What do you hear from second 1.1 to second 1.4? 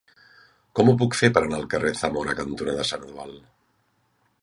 fer